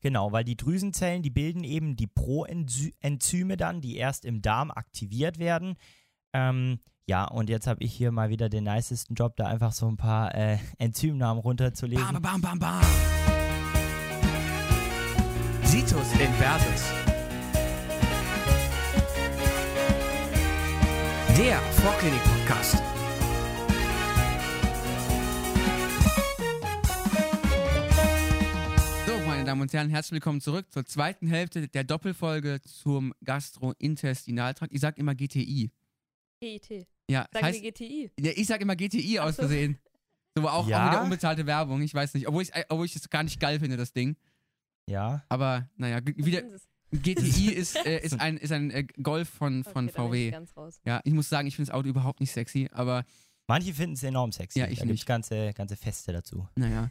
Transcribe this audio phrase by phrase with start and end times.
[0.00, 5.38] Genau, weil die Drüsenzellen, die bilden eben die Proenzyme dann, die erst im Darm aktiviert
[5.38, 5.76] werden.
[6.32, 9.88] Ähm, ja, und jetzt habe ich hier mal wieder den nicesten Job, da einfach so
[9.88, 12.06] ein paar äh, Enzymnamen runterzulesen.
[12.12, 12.82] Bam, bam, bam, bam.
[15.62, 16.92] Situs Inversus.
[21.36, 22.87] Der Vorklinik-Podcast.
[29.48, 34.74] Damen und Herren, herzlich willkommen zurück zur zweiten Hälfte der Doppelfolge zum Gastrointestinaltrakt.
[34.74, 35.70] Ich sag immer GTI.
[36.42, 36.86] GIT.
[37.08, 38.10] Ja, das Sagen heißt, wir GTI.
[38.20, 39.42] ja, ich sag immer GTI aus so.
[39.44, 39.78] Versehen.
[40.36, 40.90] So, auch, auch Ja?
[40.90, 42.28] wieder unbezahlte Werbung, ich weiß nicht.
[42.28, 44.16] Obwohl ich obwohl ich es gar nicht geil finde, das Ding.
[44.86, 46.42] Ja, Aber naja, wieder?
[46.92, 50.30] GTI ist, äh, ist ein, ist ein äh, Golf von, von Okay, ich VW.
[50.30, 50.78] ganz raus.
[50.84, 53.06] Ja, ich muss sagen, ich finde das Auto überhaupt nicht sexy, aber
[53.46, 54.58] manche finden es enorm sexy.
[54.58, 55.06] Ja, ich da gibt's nicht.
[55.06, 56.46] ganze, ganze Feste dazu.
[56.54, 56.90] naja.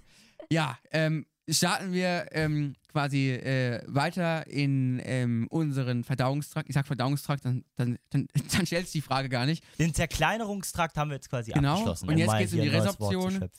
[0.52, 6.70] Ja, ähm, starten wir ähm, quasi äh, weiter in ähm, unseren Verdauungstrakt.
[6.70, 9.64] Ich sag Verdauungstrakt, dann, dann, dann, dann stellt sich die Frage gar nicht.
[9.80, 12.10] Den Zerkleinerungstrakt haben wir jetzt quasi Genau, abgeschlossen.
[12.10, 13.50] und jetzt mal geht's um die Resorption.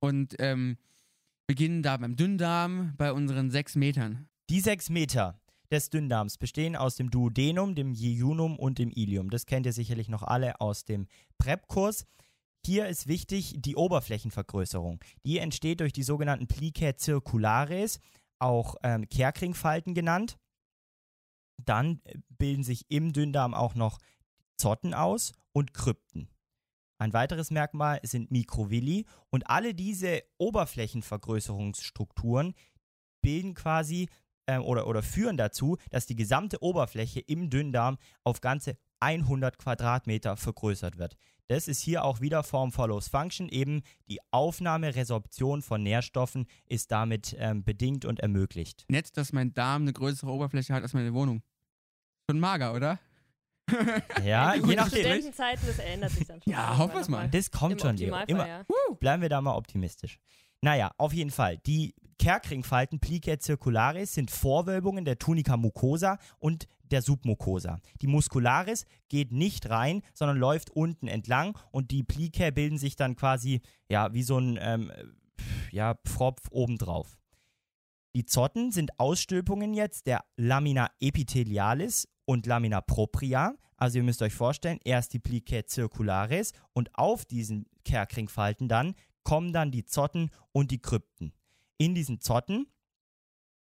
[0.00, 0.76] Und ähm,
[1.46, 4.28] beginnen da beim Dünndarm bei unseren sechs Metern.
[4.50, 9.30] Die sechs Meter des Dünndarms bestehen aus dem Duodenum, dem Jejunum und dem Ilium.
[9.30, 11.06] Das kennt ihr sicherlich noch alle aus dem
[11.38, 12.06] Prep-Kurs.
[12.68, 15.02] Hier ist wichtig die Oberflächenvergrößerung.
[15.24, 17.98] Die entsteht durch die sogenannten Plicae circulares,
[18.38, 20.36] auch ähm, Kerkringfalten genannt.
[21.56, 24.00] Dann äh, bilden sich im Dünndarm auch noch
[24.58, 26.28] Zotten aus und Krypten.
[26.98, 32.52] Ein weiteres Merkmal sind Mikrovilli und alle diese Oberflächenvergrößerungsstrukturen
[33.22, 34.10] bilden quasi
[34.46, 40.36] ähm, oder, oder führen dazu, dass die gesamte Oberfläche im Dünndarm auf ganze 100 Quadratmeter
[40.36, 41.16] vergrößert wird.
[41.48, 43.48] Das ist hier auch wieder Form follows Function.
[43.48, 48.84] Eben die Aufnahme, Resorption von Nährstoffen ist damit ähm, bedingt und ermöglicht.
[48.88, 51.42] Nett, dass mein Darm eine größere Oberfläche hat als meine Wohnung.
[52.30, 52.98] Schon mager, oder?
[54.24, 55.00] Ja, je In nachdem.
[55.00, 56.52] Studentenzeiten, das ändert sich dann schon.
[56.52, 57.28] Ja, hoffen wir's noch mal.
[57.30, 58.16] Das kommt Im schon, Leo.
[58.26, 58.64] Immer, ja.
[59.00, 60.18] bleiben wir da mal optimistisch.
[60.60, 61.58] Naja, auf jeden Fall.
[61.58, 67.78] Die Kerkringfalten Plicae circularis sind Vorwölbungen der Tunica mucosa und der Submucosa.
[68.02, 73.16] Die Muscularis geht nicht rein, sondern läuft unten entlang und die Plicae bilden sich dann
[73.16, 74.90] quasi ja wie so ein ähm,
[75.70, 77.18] ja, Pfropf obendrauf.
[78.16, 83.54] Die Zotten sind Ausstülpungen jetzt der Lamina epithelialis und Lamina propria.
[83.76, 89.52] Also ihr müsst euch vorstellen, erst die Plicae circularis und auf diesen Kerkringfalten dann kommen
[89.52, 91.32] dann die Zotten und die Krypten.
[91.78, 92.66] In diesen Zotten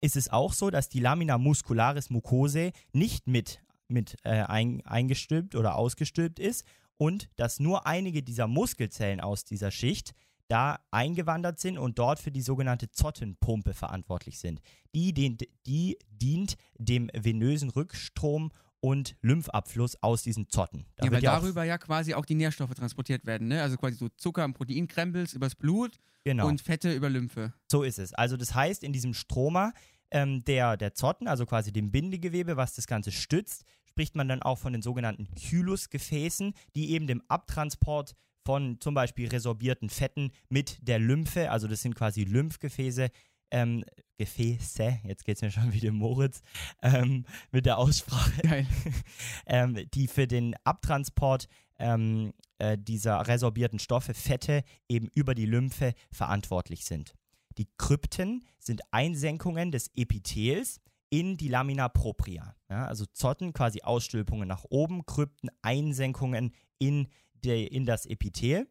[0.00, 5.54] ist es auch so, dass die Lamina muscularis mucosae nicht mit, mit äh, ein, eingestülpt
[5.54, 10.12] oder ausgestülpt ist und dass nur einige dieser Muskelzellen aus dieser Schicht
[10.48, 14.60] da eingewandert sind und dort für die sogenannte Zottenpumpe verantwortlich sind.
[14.94, 18.50] Die, dient, die dient dem venösen Rückstrom
[18.82, 20.86] und Lymphabfluss aus diesen Zotten.
[20.96, 23.62] Da ja, weil ja darüber ja quasi auch die Nährstoffe transportiert werden, ne?
[23.62, 26.48] Also quasi so Zucker und Proteinkrempels übers Blut genau.
[26.48, 27.54] und Fette über Lymphe.
[27.70, 28.12] So ist es.
[28.12, 29.72] Also das heißt, in diesem Stroma
[30.10, 34.42] ähm, der, der Zotten, also quasi dem Bindegewebe, was das Ganze stützt, spricht man dann
[34.42, 40.78] auch von den sogenannten Hylusgefäßen, die eben dem Abtransport von zum Beispiel resorbierten Fetten mit
[40.86, 43.10] der Lymphe, also das sind quasi Lymphgefäße,
[43.52, 43.84] ähm,
[44.16, 46.42] Gefäße, jetzt geht es mir schon wieder Moritz,
[46.82, 48.66] ähm, mit der Aussprache, Geil.
[49.46, 51.48] ähm, die für den Abtransport
[51.78, 57.14] ähm, äh, dieser resorbierten Stoffe, Fette, eben über die Lymphe verantwortlich sind.
[57.58, 60.80] Die Krypten sind Einsenkungen des Epithels
[61.10, 62.56] in die Lamina propria.
[62.70, 68.66] Ja, also Zotten, quasi Ausstülpungen nach oben, Krypten, Einsenkungen in, der, in das Epithel.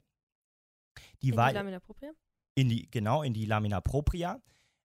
[1.21, 2.11] Die, In die Lamina propria?
[2.55, 4.41] in die, genau, in die Lamina propria.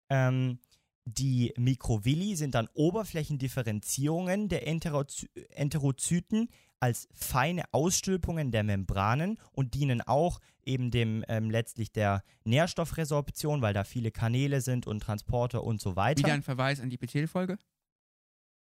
[0.09, 0.59] Ähm,
[1.05, 6.49] die Mikrovilli sind dann Oberflächendifferenzierungen der Enterozy Enterozyten
[6.81, 13.73] als feine Ausstülpungen der Membranen und dienen auch eben dem ähm, letztlich der Nährstoffresorption, weil
[13.73, 16.19] da viele Kanäle sind und Transporter und so weiter.
[16.19, 17.57] Wieder ein Verweis an die Epithelfolge.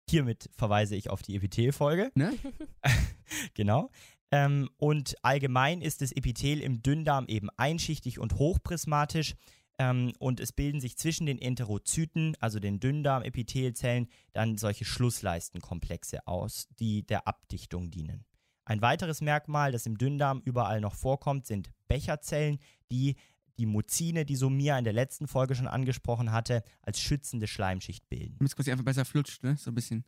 [0.09, 2.11] Hiermit verweise ich auf die Epithelfolge.
[2.15, 2.33] Ne?
[3.55, 3.91] genau.
[4.33, 9.35] Ähm, und allgemein ist das Epithel im Dünndarm eben einschichtig und hochprismatisch.
[9.81, 16.69] Ähm, und es bilden sich zwischen den Enterozyten, also den Dünndarmepithelzellen, dann solche Schlussleistenkomplexe aus,
[16.79, 18.27] die der Abdichtung dienen.
[18.67, 22.59] Ein weiteres Merkmal, das im Dünndarm überall noch vorkommt, sind Becherzellen,
[22.93, 23.17] die
[23.57, 28.37] die Muzine, die Somia in der letzten Folge schon angesprochen hatte, als schützende Schleimschicht bilden.
[28.39, 29.57] Damit es quasi einfach besser flutscht, ne?
[29.57, 30.05] So ein bisschen.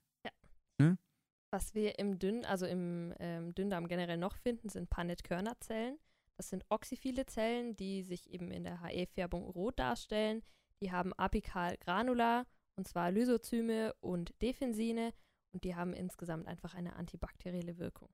[1.50, 5.98] Was wir im Dünn, also im ähm, Dünndarm generell noch finden, sind Panetkörnerzellen.
[6.38, 10.42] Das sind oxyphile Zellen, die sich eben in der HE-Färbung rot darstellen.
[10.82, 12.46] Die haben apikal Granula
[12.76, 15.12] und zwar Lysozyme und Defensine
[15.52, 18.08] und die haben insgesamt einfach eine antibakterielle Wirkung.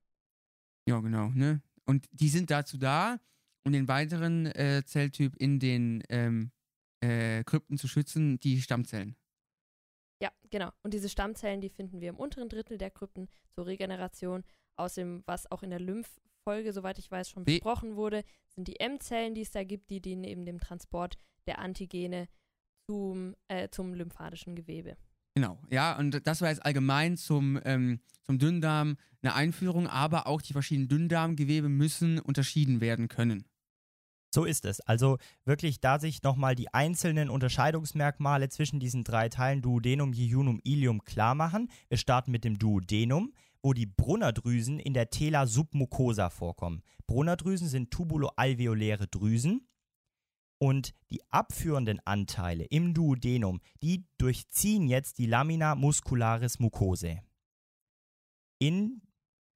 [0.88, 1.62] Ja, genau, ne?
[1.86, 3.20] Und die sind dazu da,
[3.64, 6.50] um den weiteren äh, Zelltyp in den ähm,
[7.00, 9.16] äh, Krypten zu schützen, die Stammzellen.
[10.20, 10.70] Ja, genau.
[10.82, 14.44] Und diese Stammzellen, die finden wir im unteren Drittel der Krypten zur Regeneration.
[14.76, 15.80] Außerdem, was auch in der
[16.48, 19.90] Lymphfolge, soweit ich weiß, schon Wie- besprochen wurde, sind die M-Zellen, die es da gibt,
[19.90, 21.16] die dienen eben dem Transport
[21.46, 22.28] der Antigene
[22.88, 24.96] zum, äh, zum lymphatischen Gewebe.
[25.34, 30.42] Genau, ja, und das war jetzt allgemein zum, ähm, zum Dünndarm eine Einführung, aber auch
[30.42, 33.44] die verschiedenen Dünndarmgewebe müssen unterschieden werden können.
[34.34, 34.80] So ist es.
[34.80, 41.02] Also wirklich, da sich nochmal die einzelnen Unterscheidungsmerkmale zwischen diesen drei Teilen Duodenum, Jejunum, Ilium
[41.04, 41.70] klar machen.
[41.88, 46.82] Wir starten mit dem Duodenum, wo die Brunnerdrüsen in der Tela submucosa vorkommen.
[47.06, 49.68] Brunnerdrüsen sind tubuloalveoläre Drüsen
[50.58, 57.22] und die abführenden Anteile im Duodenum, die durchziehen jetzt die Lamina muscularis mucosae.
[58.58, 59.02] In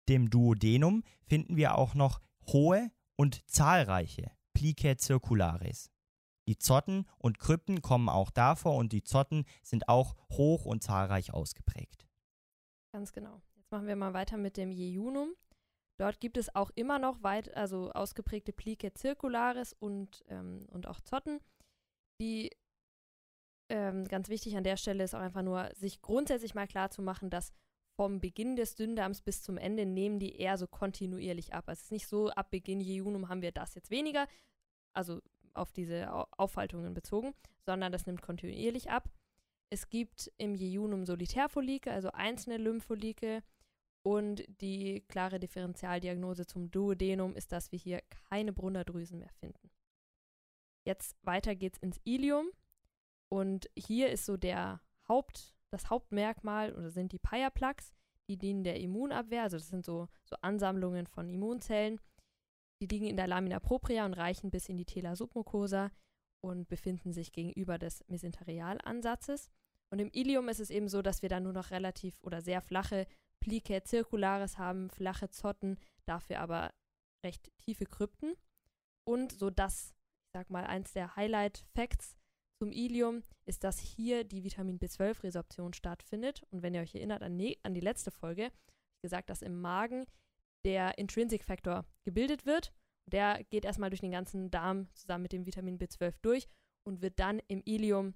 [0.08, 5.90] dem Duodenum finden wir auch noch hohe und zahlreiche Plicae circularis.
[6.48, 11.32] Die Zotten und Krypten kommen auch davor und die Zotten sind auch hoch und zahlreich
[11.32, 12.06] ausgeprägt.
[12.92, 13.40] Ganz genau.
[13.72, 15.34] Machen wir mal weiter mit dem Jejunum.
[15.98, 21.00] Dort gibt es auch immer noch weit, also ausgeprägte Plicae circularis und, ähm, und auch
[21.00, 21.40] Zotten.
[22.20, 22.50] Die
[23.70, 27.00] ähm, ganz wichtig an der Stelle ist auch einfach nur, sich grundsätzlich mal klar zu
[27.00, 27.52] machen, dass
[27.98, 31.64] vom Beginn des Dünndarms bis zum Ende nehmen die eher so kontinuierlich ab.
[31.68, 34.28] Also es ist nicht so, ab Beginn Jejunum haben wir das jetzt weniger,
[34.92, 35.22] also
[35.54, 37.32] auf diese Au- Aufhaltungen bezogen,
[37.64, 39.08] sondern das nimmt kontinuierlich ab.
[39.70, 43.42] Es gibt im Jejunum Solitärfolike, also einzelne Lymphfolike.
[44.04, 49.70] Und die klare Differentialdiagnose zum Duodenum ist, dass wir hier keine Brunnerdrüsen mehr finden.
[50.84, 52.50] Jetzt weiter geht's ins Ilium.
[53.28, 57.92] Und hier ist so der Haupt, das Hauptmerkmal oder sind die Pia-Plaques.
[58.28, 62.00] Die dienen der Immunabwehr, also das sind so, so Ansammlungen von Immunzellen.
[62.80, 65.90] Die liegen in der Lamina propria und reichen bis in die Tela submucosa
[66.40, 69.50] und befinden sich gegenüber des Mesenterialansatzes.
[69.90, 72.60] Und im Ilium ist es eben so, dass wir da nur noch relativ oder sehr
[72.60, 73.06] flache
[73.42, 76.72] Plicae circularis haben, flache Zotten, dafür aber
[77.26, 78.34] recht tiefe Krypten.
[79.04, 82.16] Und so das, ich sag mal, eins der Highlight-Facts
[82.62, 86.44] zum Ilium ist, dass hier die Vitamin B12-Resorption stattfindet.
[86.50, 89.42] Und wenn ihr euch erinnert an, ne an die letzte Folge, habe ich gesagt, dass
[89.42, 90.06] im Magen
[90.64, 92.72] der Intrinsic Factor gebildet wird.
[93.10, 96.48] Der geht erstmal durch den ganzen Darm zusammen mit dem Vitamin B12 durch
[96.86, 98.14] und wird dann im Ilium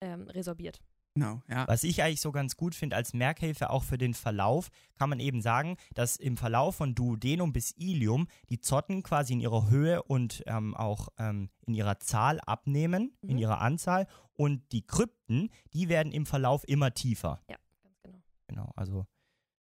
[0.00, 0.80] ähm, resorbiert.
[1.14, 1.66] Genau, ja.
[1.66, 5.18] Was ich eigentlich so ganz gut finde als Merkhilfe auch für den Verlauf, kann man
[5.18, 10.02] eben sagen, dass im Verlauf von Duodenum bis Ilium die Zotten quasi in ihrer Höhe
[10.04, 13.38] und ähm, auch ähm, in ihrer Zahl abnehmen, in Mhm.
[13.38, 17.42] ihrer Anzahl und die Krypten, die werden im Verlauf immer tiefer.
[17.50, 18.18] Ja, ganz genau.
[18.46, 19.06] Genau, also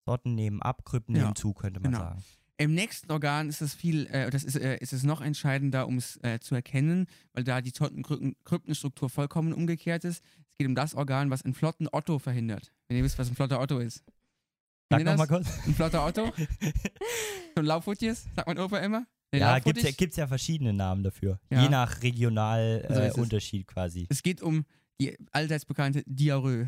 [0.05, 2.03] Zotten nehmen ab, Krypten Ja, nehmen zu, könnte man genau.
[2.05, 2.23] sagen.
[2.57, 5.97] Im nächsten Organ ist es viel, äh, das ist, äh, ist es noch entscheidender, um
[5.97, 10.23] es äh, zu erkennen, weil da die Zottenkryptenstruktur vollkommen umgekehrt ist.
[10.55, 12.71] Es geht um das Organ, was einen flotten Otto verhindert.
[12.87, 14.05] Wenn ihr wisst, was ein flotter Otto ist.
[14.89, 15.47] Sag nochmal kurz.
[15.67, 16.31] Ein flotter Otto?
[17.57, 18.25] So ein Laufhutjes?
[18.35, 19.05] Sagt mein Opa immer?
[19.33, 21.39] Nee, Ja, gibt es ja, gibt's ja verschiedene Namen dafür.
[21.49, 21.61] Ja.
[21.63, 23.21] Je nach So Regionalunterschied äh.
[23.21, 24.07] Unterschied quasi.
[24.09, 24.65] Es geht um
[24.99, 26.63] die allseits bekannte Diarrhoe.
[26.63, 26.67] Um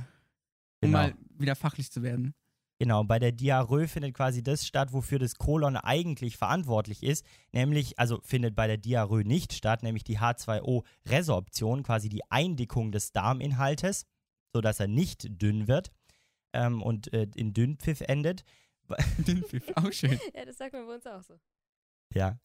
[0.82, 0.98] Genau.
[0.98, 2.34] mal wieder fachlich zu werden.
[2.80, 7.98] Genau, bei der Diarrhoe findet quasi das statt, wofür das Kolon eigentlich verantwortlich ist, nämlich,
[7.98, 14.06] also findet bei der Diarrhoe nicht statt, nämlich die H2O-Resorption, quasi die Eindickung des Darminhaltes,
[14.54, 15.92] sodass er nicht dünn wird
[16.54, 18.44] ähm, und äh, in Dünnpfiff endet.
[19.18, 20.20] Dünnpfiff, auch schön.
[20.36, 21.40] Ja, das sagt man bei uns auch so.
[22.14, 22.40] Ja.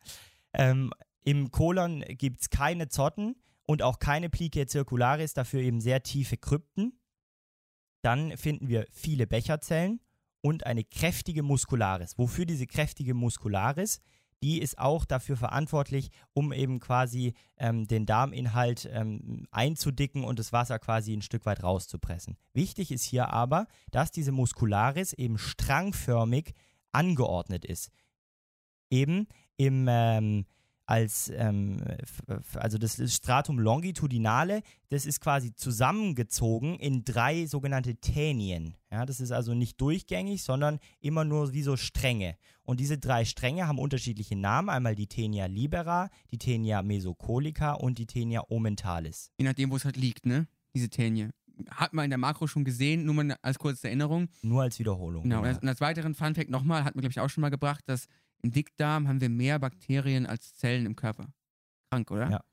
[0.54, 3.36] Ähm, Im Kolon gibt es keine Zotten
[3.66, 6.98] und auch keine Plicae circularis, dafür eben sehr tiefe Krypten.
[8.00, 10.00] Dann finden wir viele Becherzellen
[10.42, 12.18] und eine kräftige Muscularis.
[12.18, 14.00] Wofür diese kräftige Muscularis?
[14.42, 20.52] Die ist auch dafür verantwortlich, um eben quasi ähm, den Darminhalt ähm, einzudicken und das
[20.52, 22.37] Wasser quasi ein Stück weit rauszupressen.
[22.52, 26.54] Wichtig ist hier aber, dass diese Muscularis eben strangförmig
[26.90, 27.90] angeordnet ist.
[28.90, 30.44] Eben im ähm,
[30.92, 31.82] als ähm,
[32.52, 38.75] also das Stratum longitudinale, das ist quasi zusammengezogen in drei sogenannte Tänien.
[38.90, 42.37] Ja, das ist also nicht durchgängig, sondern immer nur wie so Stränge.
[42.64, 47.96] Und diese drei Stränge haben unterschiedliche Namen, einmal die Tenia libera, die Tenia mesocolica und
[47.96, 49.30] die Tenia omentalis.
[49.38, 50.46] Je nachdem, wo es halt liegt, ne?
[50.75, 51.30] Diese Tänie.
[51.70, 54.28] Hat man in der Makro schon gesehen, nur mal als kurze Erinnerung.
[54.42, 55.22] Nur als Wiederholung.
[55.22, 55.38] Genau.
[55.40, 57.82] Und als, und als weiteren Funfact nochmal, hat man, glaube ich, auch schon mal gebracht,
[57.87, 58.08] dass
[58.42, 61.32] im Dickdarm haben wir mehr Bakterien als Zellen im Körper.
[61.90, 62.30] Krank, oder?
[62.30, 62.44] Ja.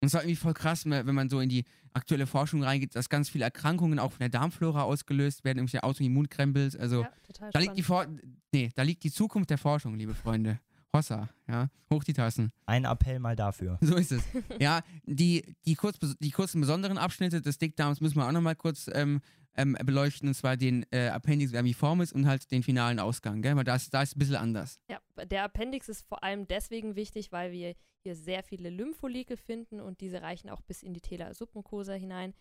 [0.00, 1.64] Und es war irgendwie voll krass, wenn man so in die
[1.94, 6.76] aktuelle Forschung reingeht, dass ganz viele Erkrankungen auch von der Darmflora ausgelöst werden, irgendwelche Autoimmunkrempels.
[6.76, 7.82] Also Ja, da liegt die.
[7.82, 8.06] For
[8.52, 10.60] nee, da liegt die Zukunft der Forschung, liebe Freunde.
[10.92, 12.52] Hossa, ja, hoch die Tassen.
[12.66, 13.78] Ein Appell mal dafür.
[13.82, 14.22] So ist es.
[14.58, 18.88] Ja, die, die, kurz, die kurzen besonderen Abschnitte des Dickdarms müssen wir auch nochmal kurz
[18.92, 19.20] ähm,
[19.56, 23.56] ähm, beleuchten, und zwar den äh, Appendix vermiformis und halt den finalen Ausgang, gell?
[23.56, 24.80] weil da ist, ein bisschen anders.
[24.90, 29.80] Ja, der Appendix ist vor allem deswegen wichtig, weil wir hier sehr viele Lymphfolike finden
[29.80, 32.34] und diese reichen auch bis in die Tela submucosa hinein.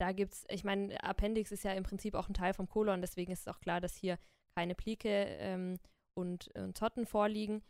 [0.00, 3.32] Da gibt's, ich meine, Appendix ist ja im Prinzip auch ein Teil vom Kolon, deswegen
[3.32, 4.18] ist es auch klar, dass hier
[4.54, 5.78] keine Plike ähm,
[6.14, 7.62] und, und Zotten vorliegen.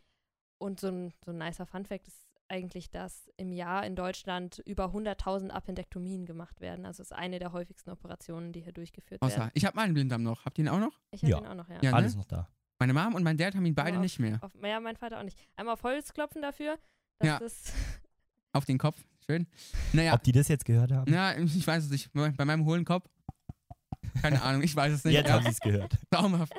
[0.61, 4.85] Und so ein, so ein nicer Funfact ist eigentlich, dass im Jahr in Deutschland über
[4.85, 6.85] 100.000 Appendektomien gemacht werden.
[6.85, 9.31] Also es ist eine der häufigsten Operationen, die hier durchgeführt werden.
[9.33, 9.51] Hossa.
[9.53, 10.45] Ich habe meinen Blinddarm noch.
[10.45, 10.99] Habt ihr ihn auch noch?
[11.11, 11.37] Ich habe Ja.
[11.39, 11.77] ihn auch noch, ja.
[11.81, 12.19] Ja, Alles ne?
[12.21, 12.47] noch da.
[12.79, 14.01] Meine Mom und mein Dad haben ihn beide Wow.
[14.03, 14.39] nicht mehr.
[14.41, 15.37] Auf, ja, mein Vater auch nicht.
[15.55, 16.77] Einmal auf Holz klopfen dafür,
[17.19, 17.39] dass Ja.
[17.39, 17.73] das
[18.53, 19.03] Auf den Kopf.
[19.25, 19.45] Schön.
[19.93, 21.11] Naja, Ob die das jetzt gehört haben?
[21.13, 22.09] ja, ich weiß es nicht.
[22.13, 23.07] Bei meinem hohlen Kopf.
[24.23, 25.13] Keine Ahnung, ich weiß es nicht.
[25.13, 25.97] Jetzt Ja, haben sie es gehört.
[26.09, 26.53] traumhaft.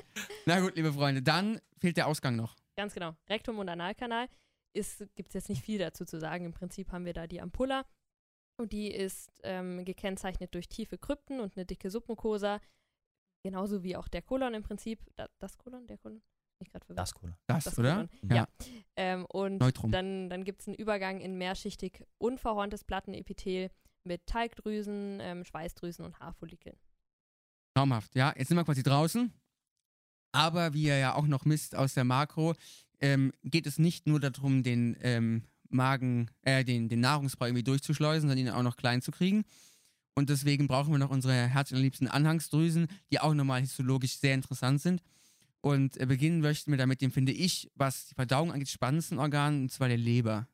[0.46, 2.54] Na gut, liebe Freunde, dann fehlt der Ausgang noch.
[2.76, 3.14] Ganz genau.
[3.28, 4.28] Rektum und Analkanal
[4.72, 6.44] gibt es jetzt nicht viel dazu zu sagen.
[6.44, 7.84] Im Prinzip haben wir da die Ampulla
[8.60, 12.60] und die ist ähm, gekennzeichnet durch tiefe Krypten und eine dicke Submucosa.
[13.42, 15.00] Genauso wie auch der Kolon im Prinzip.
[15.16, 16.22] Da, das Kolon, der Kolon?
[16.62, 16.98] Gerade verwirrt.
[16.98, 17.34] Das cool.
[17.46, 17.94] Das, Das oder?
[17.94, 18.10] Kolon.
[18.28, 18.36] Ja.
[18.36, 18.48] Ja.
[18.96, 19.90] Ähm, und Neutrum.
[19.90, 23.70] dann, dann gibt es einen Übergang in mehrschichtig unverhorntes Plattenepithel
[24.04, 26.76] mit Talgdrüsen, ähm, Schweißdrüsen und Haarfollikeln.
[27.74, 28.14] Traumhaft.
[28.14, 29.32] Ja, jetzt sind wir quasi draußen.
[30.32, 32.54] Aber wie ihr ja auch noch misst aus der Makro,
[33.00, 38.28] ähm, geht es nicht nur darum, den ähm, Magen, äh, den, den Nahrungsbrei irgendwie durchzuschleusen,
[38.28, 39.44] sondern ihn auch noch klein zu kriegen.
[40.14, 45.02] Und deswegen brauchen wir noch unsere herzallerliebsten Anhangsdrüsen, die auch nochmal histologisch sehr interessant sind.
[45.60, 49.62] Und äh, beginnen möchten wir damit dem, finde ich, was die Verdauung angeht, spannendsten Organ,
[49.62, 50.48] und zwar der Leber.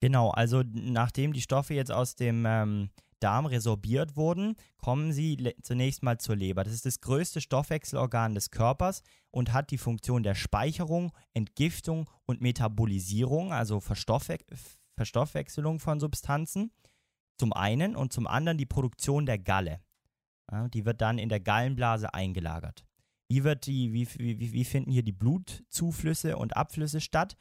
[0.00, 2.90] Genau, also nachdem die Stoffe jetzt aus dem ähm,
[3.22, 6.64] Darm resorbiert wurden, kommen sie zunächst mal zur Leber.
[6.64, 12.40] Das ist das größte Stoffwechselorgan des Körpers und hat die Funktion der Speicherung, Entgiftung und
[12.40, 14.38] Metabolisierung, also Verstoffwe
[14.96, 16.70] Verstoffwechselung von Substanzen.
[17.38, 19.80] Zum einen und zum anderen die Produktion der Galle.
[20.50, 22.84] Ja, die wird dann in der Gallenblase eingelagert.
[23.28, 27.36] Wie, wird die, wie, wie, wie finden hier die Blutzuflüsse und Abflüsse statt?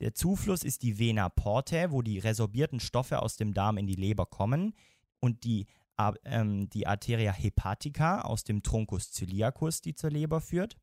[0.00, 3.94] Der Zufluss ist die Vena portae, wo die resorbierten Stoffe aus dem Darm in die
[3.94, 4.74] Leber kommen
[5.20, 5.66] und die,
[6.24, 10.76] ähm, die Arteria hepatica aus dem Truncus celiacus, die zur Leber führt.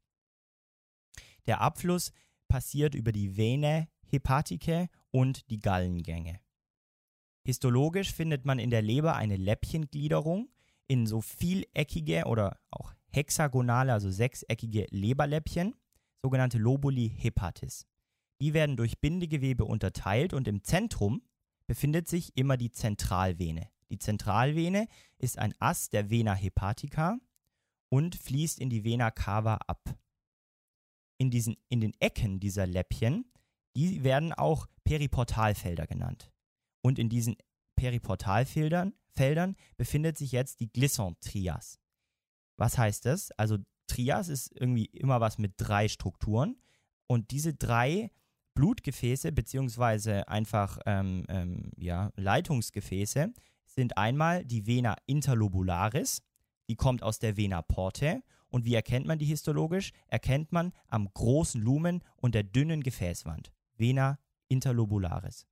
[1.48, 2.12] Der Abfluss
[2.48, 6.40] passiert über die Vene hepaticae und die Gallengänge.
[7.46, 10.50] Histologisch findet man in der Leber eine Läppchengliederung
[10.88, 15.76] in so vieleckige oder auch hexagonale, also sechseckige Leberläppchen,
[16.24, 17.88] sogenannte Lobuli hepatis.
[18.42, 21.22] Die werden durch Bindegewebe unterteilt und im Zentrum
[21.68, 23.70] befindet sich immer die Zentralvene.
[23.96, 27.18] Die Zentralvene ist ein Ast der Vena hepatica
[27.88, 29.98] und fließt in die Vena cava ab.
[31.18, 33.32] In, diesen, in den Ecken dieser Läppchen,
[33.78, 36.30] die werden auch Periportalfelder genannt.
[36.82, 37.38] Und in diesen
[37.78, 41.80] Periportalfeldern Feldern befindet sich jetzt die Glisson-Trias.
[42.58, 43.32] Was heißt das?
[43.32, 46.60] Also Trias ist irgendwie immer was mit drei Strukturen
[47.08, 48.12] und diese drei
[48.56, 53.32] Blutgefäße beziehungsweise einfach ähm, ähm, ja, Leitungsgefäße
[53.76, 56.22] sind einmal die Vena interlobularis,
[56.70, 59.92] die kommt aus der Vena portae und wie erkennt man die histologisch?
[60.08, 63.52] Erkennt man am großen Lumen und der dünnen Gefäßwand.
[63.78, 64.18] Vena
[64.48, 65.46] interlobularis.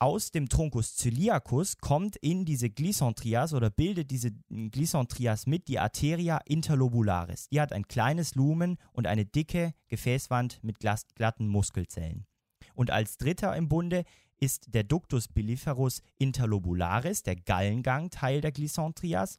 [0.00, 6.38] Aus dem Truncus celiacus kommt in diese Glisson-Trias oder bildet diese Glisson-Trias mit die Arteria
[6.46, 7.48] interlobularis.
[7.48, 12.26] Die hat ein kleines Lumen und eine dicke Gefäßwand mit glatten Muskelzellen.
[12.74, 14.04] Und als dritter im Bunde
[14.40, 19.38] ist der Ductus biliferus interlobularis, der Gallengang Teil der Glisson-Trias.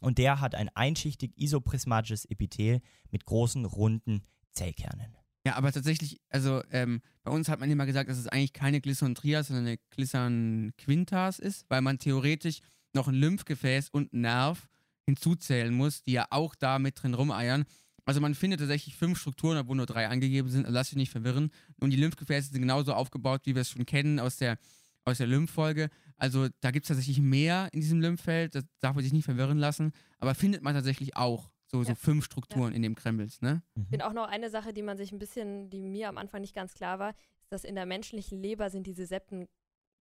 [0.00, 4.22] Und der hat ein einschichtig isoprismatisches Epithel mit großen, runden
[4.52, 5.16] Zellkernen.
[5.46, 8.80] Ja, aber tatsächlich, also ähm, bei uns hat man immer gesagt, dass es eigentlich keine
[8.80, 12.60] Glisson Trias, sondern eine Glisson Quintas ist, weil man theoretisch
[12.92, 14.68] noch ein Lymphgefäß und einen Nerv
[15.06, 17.64] hinzuzählen muss, die ja auch da mit drin rumeiern.
[18.08, 21.12] Also man findet tatsächlich fünf Strukturen, obwohl nur drei angegeben sind, also lass dich nicht
[21.12, 21.50] verwirren.
[21.78, 24.56] Und die Lymphgefäße sind genauso aufgebaut, wie wir es schon kennen aus der,
[25.04, 25.90] aus der Lymphfolge.
[26.16, 29.58] Also da gibt es tatsächlich mehr in diesem Lymphfeld, das darf man sich nicht verwirren
[29.58, 31.94] lassen, aber findet man tatsächlich auch so, so Ja.
[31.96, 33.62] fünf Strukturen in dem Kremls, ne?
[33.74, 33.82] Mhm.
[33.82, 36.40] Ich finde auch noch eine Sache, die man sich ein bisschen, die mir am Anfang
[36.40, 37.10] nicht ganz klar war,
[37.42, 39.46] ist, dass in der menschlichen Leber sind diese Septen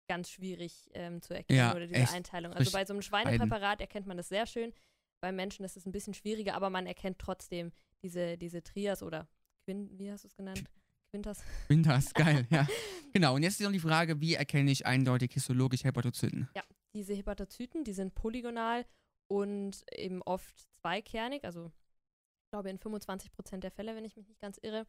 [0.08, 2.12] ganz schwierig ähm, zu erkennen Ja, oder diese echt.
[2.12, 2.52] Einteilung.
[2.52, 4.72] Also bei so einem Schweinepräparat erkennt man das sehr schön.
[5.20, 7.70] Beim Menschen ist es ein bisschen schwieriger, aber man erkennt trotzdem
[8.02, 9.28] diese, diese Trias oder
[9.64, 10.64] Quin, wie hast du es genannt?
[11.12, 11.42] Winters.
[11.68, 12.66] Winters, geil, ja.
[13.12, 16.48] Genau, und jetzt ist noch die Frage, wie erkenne ich eindeutig histologisch Hepatozyten?
[16.94, 18.84] Diese Hepatozyten, die sind polygonal
[19.30, 24.40] und eben oft zweikernig, also ich glaube in 25% der Fälle, wenn ich mich nicht
[24.40, 24.86] ganz irre.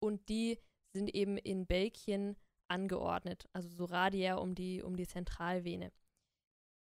[0.00, 0.58] Und die
[0.92, 2.36] sind eben in Bälkchen
[2.68, 5.92] angeordnet, also so radiär um die, um die Zentralvene.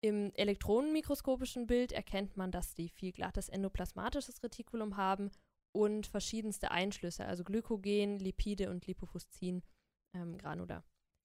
[0.02, 5.30] Im elektronenmikroskopischen Bild erkennt man, dass die viel glattes endoplasmatisches Retikulum haben
[5.76, 9.62] und verschiedenste Einschlüsse, also Glykogen, Lipide und Lipofuscin
[10.14, 10.82] ähm, Granula.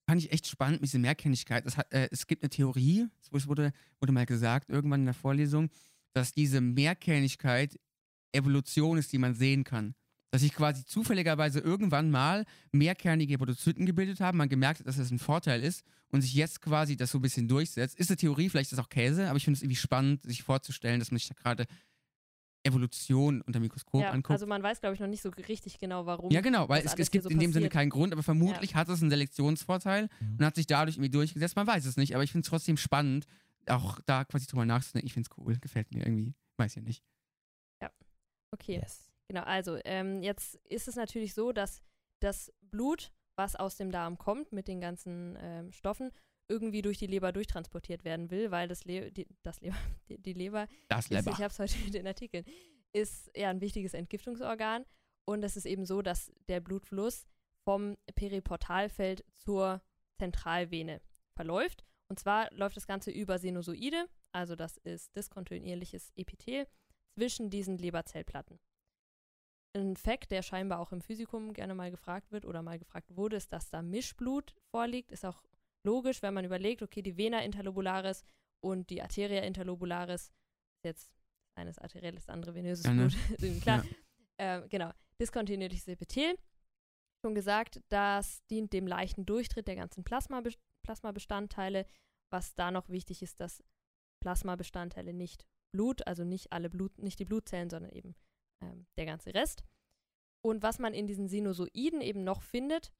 [0.08, 1.64] Fand ich echt spannend mit dieser Mehrkennigkeit.
[1.64, 5.14] Es, hat, äh, es gibt eine Theorie, es wurde, wurde mal gesagt, irgendwann in der
[5.14, 5.70] Vorlesung,
[6.12, 7.78] dass diese Mehrkennigkeit
[8.32, 9.94] Evolution ist, die man sehen kann.
[10.30, 15.10] Dass sich quasi zufälligerweise irgendwann mal mehrkernige Hepatozyten gebildet haben, man gemerkt hat, dass das
[15.10, 17.98] ein Vorteil ist und sich jetzt quasi das so ein bisschen durchsetzt.
[17.98, 20.42] Ist eine Theorie, vielleicht ist das auch Käse, aber ich finde es irgendwie spannend, sich
[20.42, 21.66] vorzustellen, dass man sich da gerade
[22.64, 24.32] Evolution unter dem Mikroskop ja, anguckt.
[24.32, 26.30] also man weiß, glaube ich, noch nicht so richtig genau, warum.
[26.30, 28.22] Ja, genau, weil das es, alles es gibt so in dem Sinne keinen Grund, aber
[28.22, 30.36] vermutlich hat es einen Selektionsvorteil Mhm.
[30.38, 31.56] und hat sich dadurch irgendwie durchgesetzt.
[31.56, 33.26] Man weiß es nicht, aber ich finde es trotzdem spannend,
[33.66, 35.06] auch da quasi drüber nachzudenken.
[35.06, 36.34] Ich finde es cool, gefällt mir irgendwie.
[36.56, 37.02] Weiß ja nicht.
[38.54, 38.74] Okay.
[38.76, 39.10] Yes.
[39.28, 41.80] Genau, also ähm, jetzt ist es natürlich so, dass
[42.20, 46.12] das Blut, was aus dem Darm kommt mit den ganzen ähm, Stoffen,
[46.52, 49.76] irgendwie durch die Leber durchtransportiert werden will, weil das, Le die, das Leber,
[50.08, 51.30] die, die Leber, Das ist, Leber.
[51.30, 52.44] ich habe es heute in den Artikeln,
[52.92, 54.84] ist ja ein wichtiges Entgiftungsorgan
[55.24, 57.26] und es ist eben so, dass der Blutfluss
[57.64, 59.80] vom Periportalfeld zur
[60.18, 61.00] Zentralvene
[61.34, 61.84] verläuft.
[62.08, 66.66] Und zwar läuft das Ganze über Sinusoide, also das ist diskontinuierliches Epithel
[67.14, 68.58] zwischen diesen Leberzellplatten.
[69.74, 73.36] Ein Fakt, der scheinbar auch im Physikum gerne mal gefragt wird oder mal gefragt wurde,
[73.36, 75.10] ist, dass da Mischblut vorliegt.
[75.12, 75.42] Ist auch
[75.84, 78.24] logisch, wenn man überlegt, okay, die Vena interlobularis
[78.60, 81.10] und die Arteria interlobularis, ist jetzt
[81.54, 83.08] eines arterielles, das andere venöses Ja, ne?
[83.08, 83.84] Blut, Ihnen klar.
[84.38, 86.36] Ähm, genau, diskontinuierliches Epithel.
[87.24, 90.42] Schon gesagt, das dient dem leichten Durchtritt der ganzen Plasma
[90.82, 91.86] Plasmabestandteile.
[92.30, 93.62] Was da noch wichtig ist, dass
[94.20, 98.14] Plasmabestandteile nicht Blut, also nicht alle Blut, nicht die Blutzellen, sondern eben
[98.62, 99.64] ähm, der ganze Rest.
[100.40, 102.92] Und was man in diesen Sinusoiden eben noch findet,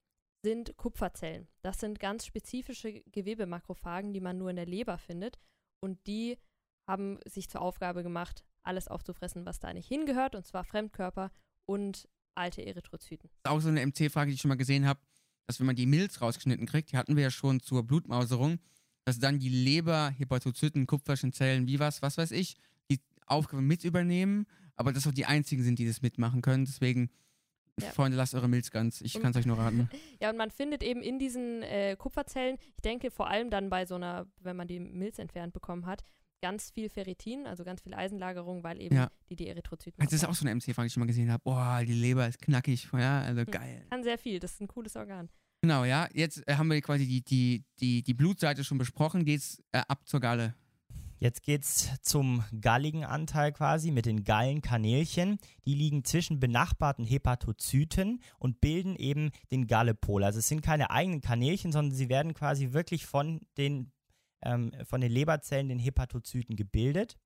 [0.42, 1.48] sind Kupferzellen.
[1.62, 5.38] Das sind ganz spezifische Gewebemakrophagen, die man nur in der Leber findet.
[5.80, 6.38] Und die
[6.88, 11.30] haben sich zur Aufgabe gemacht, alles aufzufressen, was da nicht hingehört, und zwar Fremdkörper
[11.66, 13.30] und alte Erythrozyten.
[13.42, 15.00] Das ist auch so eine MC-Frage, die ich schon mal gesehen habe,
[15.46, 18.58] dass wenn man die Milz rausgeschnitten kriegt, die hatten wir ja schon zur Blutmauserung,
[19.04, 22.56] dass dann die Leber, Hepatozyten, kupferschen Zellen, wie was, was weiß ich,
[22.90, 26.64] die Aufgabe mit übernehmen, aber das auch die einzigen sind, die das mitmachen können.
[26.64, 27.10] Deswegen,
[27.80, 27.90] Ja.
[27.90, 29.00] Freunde, lasst eure Milz ganz.
[29.00, 29.88] Ich kann es euch nur raten.
[30.20, 33.86] Ja, und man findet eben in diesen äh, Kupferzellen, ich denke vor allem dann bei
[33.86, 36.04] so einer, wenn man die Milz entfernt bekommen hat,
[36.42, 39.10] ganz viel Ferritin, also ganz viel Eisenlagerung, weil eben Ja.
[39.30, 41.42] die die Erythrozyten Das ist auch so eine MC-Frage, die ich schon mal gesehen habe.
[41.44, 42.88] Boah, die Leber ist knackig.
[42.92, 43.50] Ja, also Hm.
[43.50, 43.86] geil.
[43.90, 45.28] Kann sehr viel, das ist ein cooles Organ.
[45.62, 46.08] Genau, ja.
[46.12, 49.24] Jetzt äh, haben wir quasi die, die, die, die Blutseite schon besprochen.
[49.24, 50.54] Geht's äh, ab zur Galle.
[51.22, 55.38] Jetzt geht's zum galligen Anteil quasi mit den Gallenkanälchen.
[55.64, 60.24] Die liegen zwischen benachbarten Hepatozyten und bilden eben den Gallepol.
[60.24, 63.92] Also es sind keine eigenen Kanälchen, sondern sie werden quasi wirklich von den,
[64.42, 67.16] ähm, von den Leberzellen, den Hepatozyten gebildet.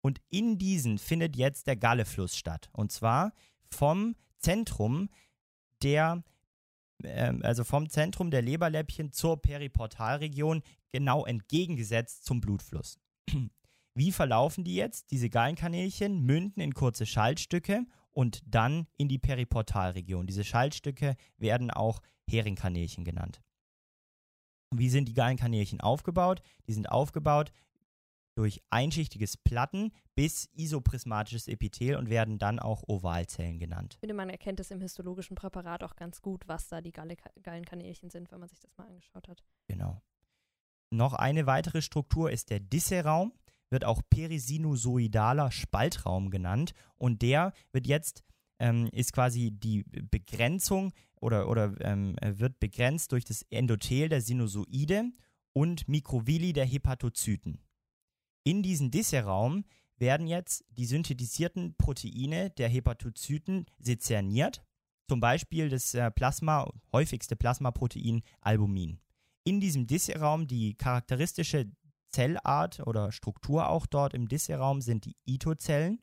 [0.00, 2.70] Und in diesen findet jetzt der Gallefluss statt.
[2.72, 3.34] Und zwar
[3.68, 5.10] vom Zentrum
[5.82, 6.24] der
[7.04, 13.01] ähm, also vom Zentrum der Leberläppchen zur Periportalregion genau entgegengesetzt zum Blutfluss.
[13.94, 15.10] Wie verlaufen die jetzt?
[15.10, 20.26] Diese Gallenkanälchen münden in kurze Schaltstücke und dann in die Periportalregion.
[20.26, 23.42] Diese Schaltstücke werden auch Heringkanälchen genannt.
[24.74, 26.42] Wie sind die Gallenkanälchen aufgebaut?
[26.66, 27.52] Die sind aufgebaut
[28.34, 33.94] durch einschichtiges Platten bis isoprismatisches Epithel und werden dann auch Ovalzellen genannt.
[33.96, 37.16] Ich finde, man erkennt es im histologischen Präparat auch ganz gut, was da die Galle
[37.42, 39.44] Gallenkanälchen sind, wenn man sich das mal angeschaut hat.
[39.68, 40.00] Genau.
[40.92, 43.32] Noch eine weitere Struktur ist der Disseraum,
[43.70, 46.74] wird auch perisinusoidaler Spaltraum genannt.
[46.98, 48.22] Und der wird jetzt,
[48.58, 55.04] ähm, ist quasi die Begrenzung oder, oder ähm, wird begrenzt durch das Endothel der Sinusoide
[55.54, 57.62] und Mikrovilli der Hepatozyten.
[58.44, 59.64] In diesen Disseraum
[59.96, 64.62] werden jetzt die synthetisierten Proteine der Hepatozyten sezerniert,
[65.08, 68.98] zum Beispiel das äh, Plasma, häufigste Plasmaprotein Albumin
[69.44, 71.70] in diesem Disseraum die charakteristische
[72.10, 76.00] Zellart oder Struktur auch dort im Disseraum sind die Itozellen.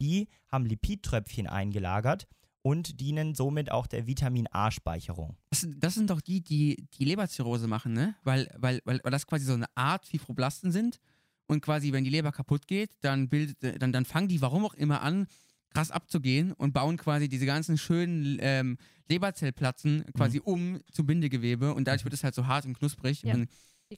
[0.00, 2.26] Die haben Lipidtröpfchen eingelagert
[2.62, 5.36] und dienen somit auch der Vitamin A-Speicherung.
[5.50, 8.14] Das, sind- das sind doch die, die die Leberzirrhose machen, ne?
[8.24, 10.98] Weil, weil, weil, weil das quasi so eine Art Fibroblasten sind.
[11.46, 14.74] Und quasi, wenn die Leber kaputt geht, dann, bildet, dann, dann fangen die, warum auch
[14.74, 15.26] immer, an,
[15.72, 18.76] krass abzugehen und bauen quasi diese ganzen schönen ähm,
[19.08, 20.44] Leberzellplatten quasi Mhm.
[20.44, 23.22] um zu Bindegewebe und dadurch wird es halt so hart und knusprig.
[23.22, 23.34] Ja.
[23.34, 23.48] Und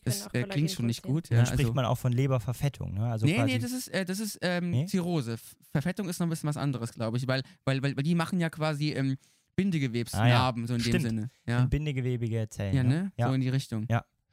[0.03, 1.29] das äh, klingt schon nicht gut.
[1.31, 3.07] Ja, Dann spricht also, man auch von Leberverfettung, ne?
[3.07, 4.87] Also nee, quasi, nee, das ist, äh, das ist ähm, Nee?
[4.87, 5.37] Zirrhose.
[5.71, 8.41] Verfettung ist noch ein bisschen was anderes, glaube ich, weil, weil, weil, weil die machen
[8.41, 9.17] ja quasi ähm,
[9.57, 11.03] Bindegewebsnarben, so in dem Stimmt.
[11.05, 11.31] Sinne.
[11.47, 12.75] Ja, sind bindegewebige Zellen.
[12.75, 13.13] ja ne?
[13.17, 13.29] Ja.
[13.29, 13.87] So in die Richtung.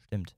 [0.06, 0.36] Stimmt.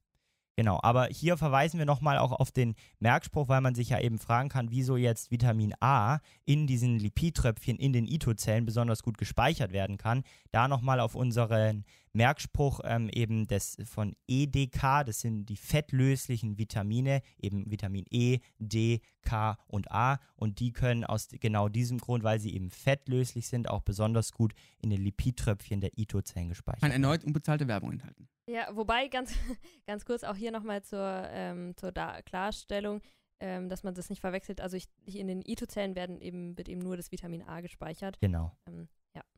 [0.55, 4.19] Genau, aber hier verweisen wir nochmal auch auf den Merkspruch, weil man sich ja eben
[4.19, 9.71] fragen kann, wieso jetzt Vitamin A in diesen Lipidtröpfchen in den Ito-Zellen besonders gut gespeichert
[9.71, 10.23] werden kann.
[10.51, 17.21] Da nochmal auf unseren Merkspruch ähm, eben des von EDK, das sind die fettlöslichen Vitamine,
[17.39, 22.39] eben Vitamin E, D, K und A und die können aus genau diesem Grund, weil
[22.39, 27.03] sie eben fettlöslich sind, auch besonders gut in den Lipidtröpfchen der Ito-Zellen gespeichert Kann werden.
[27.03, 28.27] erneut unbezahlte Werbung enthalten.
[28.47, 29.33] Ja, wobei ganz,
[29.87, 33.01] ganz kurz auch hier nochmal zur, ähm, zur da Klarstellung,
[33.39, 34.61] ähm, dass man das nicht verwechselt.
[34.61, 38.19] Also ich, in den Ito-Zellen werden eben, wird eben nur das Vitamin A gespeichert.
[38.19, 38.55] Genau.
[38.67, 38.87] Ähm,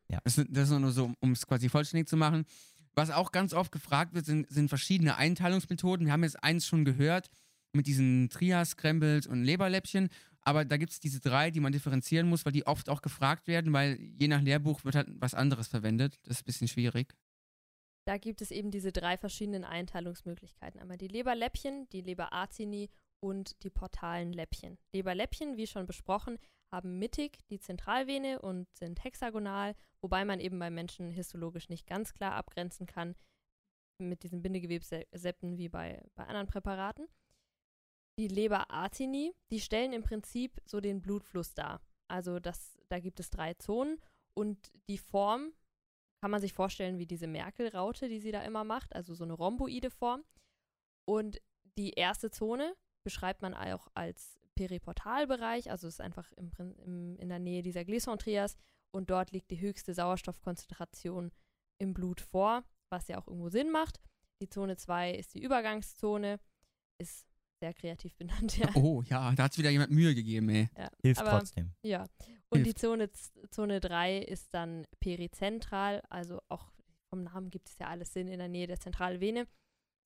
[0.10, 0.20] ja.
[0.24, 2.46] Das, ist- das ist nur so, um es quasi vollständig zu machen.
[2.94, 6.06] Was auch ganz oft gefragt wird, sind, sind verschiedene Einteilungsmethoden.
[6.06, 7.30] Wir haben jetzt eins schon gehört
[7.74, 10.10] mit diesen Trias-Scrambles und Leberläppchen.
[10.42, 13.48] Aber da gibt es diese drei, die man differenzieren muss, weil die oft auch gefragt
[13.48, 16.20] werden, weil je nach Lehrbuch wird halt was anderes verwendet.
[16.24, 17.14] Das ist ein bisschen schwierig.
[18.06, 20.80] Da gibt es eben diese drei verschiedenen Einteilungsmöglichkeiten.
[20.80, 22.90] Einmal die Leberläppchen, die Leberacini
[23.20, 24.78] und die portalen Läppchen.
[24.94, 26.38] Leberläppchen, wie schon besprochen,
[26.76, 32.14] haben mittig die Zentralvene und sind hexagonal, wobei man eben beim Menschen histologisch nicht ganz
[32.14, 33.16] klar abgrenzen kann
[33.98, 37.08] mit diesen Bindegewebsseppen wie bei, bei anderen Präparaten.
[38.20, 41.82] Die Leberacini, die stellen im Prinzip so den Blutfluss dar.
[42.10, 44.02] Also das, da gibt es drei Zonen
[44.34, 45.54] und die Form
[46.22, 49.34] kann man sich vorstellen wie diese Merkel-Raute, die sie da immer macht, also so eine
[49.34, 50.24] rhomboide Form.
[51.08, 51.42] Und
[51.78, 56.52] die erste Zone beschreibt man auch als Periportalbereich, also ist einfach im,
[56.86, 58.56] im, in der Nähe dieser Glisson-Trias
[58.92, 61.32] und dort liegt die höchste Sauerstoffkonzentration
[61.80, 64.00] im Blut vor, was ja auch irgendwo Sinn macht.
[64.42, 66.40] Die Zone 2 ist die Übergangszone,
[67.02, 67.26] ist
[67.62, 68.70] sehr kreativ benannt, ja.
[68.76, 70.70] Oh ja, da hat es wieder jemand Mühe gegeben, ey.
[70.78, 70.90] ja.
[71.02, 71.72] Hilft Aber- trotzdem.
[71.84, 72.06] Ja,
[72.50, 72.80] und die Hilft.
[72.80, 76.72] Zone, z- Zone 3 ist dann perizentral, also auch
[77.10, 79.48] vom Namen gibt es ja alles Sinn in der Nähe der Zentralvene.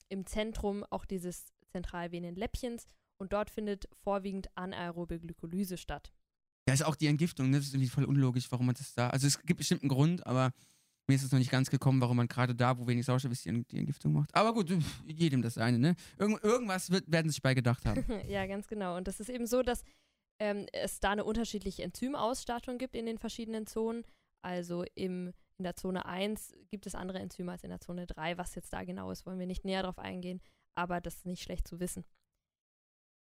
[0.09, 2.87] Im Zentrum auch dieses Zentralvenenläppchens
[3.19, 6.11] und dort findet vorwiegend anaerobe Glykolyse statt.
[6.65, 7.57] Da ist auch die Entgiftung, ne?
[7.57, 9.09] das ist irgendwie voll unlogisch, warum man das da.
[9.09, 10.51] Also es gibt bestimmt einen Grund, aber
[11.07, 13.43] mir ist es noch nicht ganz gekommen, warum man gerade da, wo wenig Sauerstoff ist,
[13.43, 14.33] die, die Entgiftung macht.
[14.33, 14.71] Aber gut,
[15.07, 15.95] jedem das eine, ne?
[16.19, 18.05] Irgend, irgendwas wird, werden sie sich bei gedacht haben.
[18.27, 18.95] ja, ganz genau.
[18.95, 19.83] Und das ist eben so, dass
[20.39, 24.03] ähm, es da eine unterschiedliche Enzymausstattung gibt in den verschiedenen Zonen.
[24.43, 28.37] Also im, in der Zone 1 gibt es andere Enzyme als in der Zone 3.
[28.37, 30.41] Was jetzt da genau ist, wollen wir nicht näher drauf eingehen,
[30.75, 32.05] aber das ist nicht schlecht zu wissen.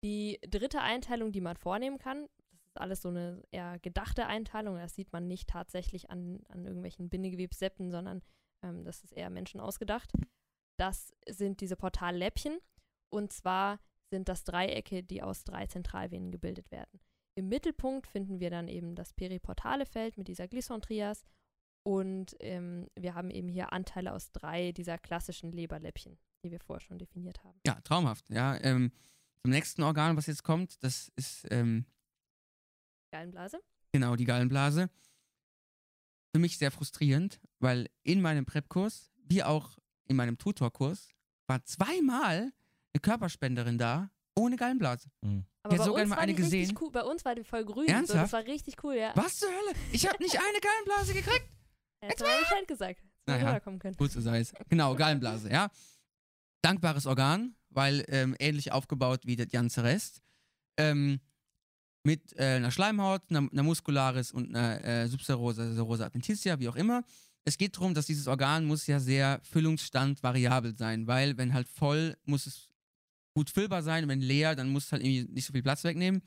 [0.03, 4.77] Die dritte Einteilung, die man vornehmen kann, das ist alles so eine eher gedachte Einteilung,
[4.77, 8.21] das sieht man nicht tatsächlich an, an irgendwelchen Bindegewebsseppen, sondern
[8.63, 10.11] ähm, das ist eher Menschen ausgedacht.
[10.77, 12.59] Das sind diese Portalläppchen
[13.09, 13.79] und zwar
[14.11, 16.99] sind das Dreiecke, die aus drei Zentralvenen gebildet werden.
[17.35, 21.23] Im Mittelpunkt finden wir dann eben das periportale Feld mit dieser Glisson-Trias
[21.85, 26.81] und ähm, wir haben eben hier Anteile aus drei dieser klassischen Leberläppchen, die wir vorher
[26.81, 27.59] schon definiert haben.
[27.65, 28.29] Ja, traumhaft.
[28.29, 28.91] Ja, ähm,
[29.43, 31.85] zum nächsten Organ, was jetzt kommt, das ist ähm,
[33.11, 33.61] Gallenblase?
[33.91, 34.89] genau die Gallenblase.
[36.31, 41.09] Für mich sehr frustrierend, weil in meinem Prep-Kurs, wie auch in meinem Tutorkurs,
[41.47, 42.51] war zweimal
[42.93, 45.09] eine Körperspenderin da, ohne Gallenblase.
[45.21, 45.45] Mhm.
[45.61, 46.77] Aber Ja, bei, sogar uns mal war eine die richtig gesehen.
[46.81, 46.91] cool.
[46.91, 47.85] bei uns war die voll grün.
[47.87, 48.23] So, Ernsthaft?
[48.23, 49.11] das war richtig cool, ja.
[49.15, 49.75] Was zur Hölle?
[49.91, 51.49] Ich habe nicht eine Gallenblase gekriegt.
[52.01, 53.03] Hättest du mal Bescheid gesagt.
[53.25, 53.59] Naja.
[53.97, 54.53] Gut, so sei es.
[54.69, 55.69] Genau, Gallenblase, ja.
[56.61, 60.21] Dankbares Organ, weil ähm, ähnlich aufgebaut wie der ganze Rest.
[60.77, 61.19] Ähm,
[62.03, 66.75] mit äh, einer Schleimhaut, einer, einer Muscularis und einer äh, Subserosa, Serosa adventitia, wie auch
[66.75, 67.03] immer.
[67.45, 71.67] Es geht darum, dass dieses Organ muss ja sehr Füllungsstand variabel sein, weil wenn halt
[71.67, 72.69] voll, muss es
[73.33, 76.21] gut füllbar sein wenn leer, dann muss es halt irgendwie nicht so viel Platz wegnehmen.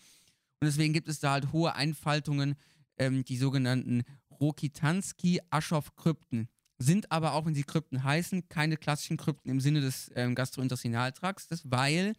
[0.61, 2.57] Und deswegen gibt es da halt hohe Einfaltungen,
[2.99, 4.03] ähm, die sogenannten
[4.41, 10.35] Rokitansky-Aschoff-Krypten sind aber auch, wenn sie Krypten heißen, keine klassischen Krypten im Sinne des ähm,
[10.35, 12.15] Gastrointestinaltrakts, weil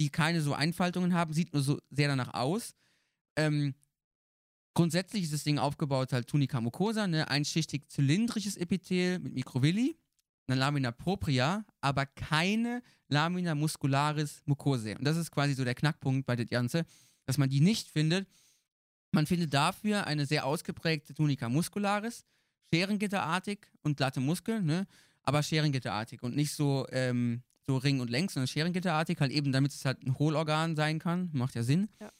[0.00, 2.74] die keine so Einfaltungen haben, sieht nur so sehr danach aus.
[3.36, 3.74] Ähm,
[4.74, 9.98] grundsätzlich ist das Ding aufgebaut halt Tunica mucosa, ne, einschichtig zylindrisches Epithel mit Mikrovilli,
[10.46, 14.96] eine Lamina propria, aber keine Lamina muscularis mucosae.
[14.96, 16.86] Und das ist quasi so der Knackpunkt bei der Ganze,
[17.26, 18.26] dass man die nicht findet.
[19.12, 22.24] Man findet dafür eine sehr ausgeprägte Tunica muscularis,
[22.72, 24.86] scherengitterartig und glatte Muskeln, ne?
[25.22, 29.72] aber scherengitterartig und nicht so, ähm, so ring und längs, sondern scherengitterartig, halt eben, damit
[29.72, 31.30] es halt ein Hohlorgan sein kann.
[31.32, 31.88] Macht ja Sinn.
[32.00, 32.10] Ja.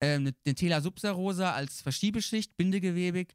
[0.00, 3.34] ähm, eine, eine Tela subserosa als Verschiebeschicht, bindegewebig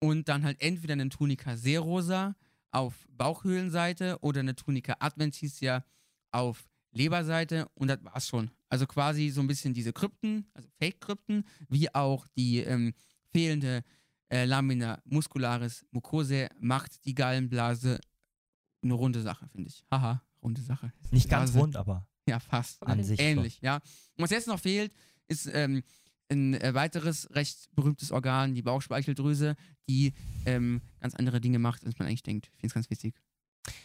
[0.00, 2.36] und dann halt entweder eine Tunica serosa
[2.70, 5.84] auf Bauchhöhlenseite oder eine Tunica adventitia
[6.32, 8.50] auf Leberseite und das war's schon.
[8.68, 12.94] Also quasi so ein bisschen diese Krypten, also Fake-Krypten, wie auch die ähm,
[13.32, 13.82] fehlende
[14.30, 18.00] äh, Lamina muscularis mucosae macht die Gallenblase
[18.82, 19.84] eine runde Sache, finde ich.
[19.90, 20.92] Haha, runde Sache.
[21.10, 21.60] Nicht ganz Blase.
[21.60, 22.82] rund, aber Ja, fast.
[22.86, 23.76] an sich Ähnlich, ja.
[23.76, 24.92] Und was jetzt noch fehlt,
[25.26, 25.82] ist ähm,
[26.30, 29.56] ein äh, weiteres recht berühmtes Organ, die Bauchspeicheldrüse,
[29.88, 30.12] die
[30.46, 32.46] ähm, ganz andere Dinge macht, als man eigentlich denkt.
[32.46, 33.14] Ich finde es ganz wichtig.